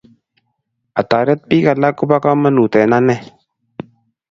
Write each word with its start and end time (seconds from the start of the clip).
Atoret 1.01 1.39
pik 1.49 1.65
alak 1.71 1.93
kopo 1.97 2.17
kamanut 2.23 2.73
eng' 2.81 2.95
ane 2.97 3.15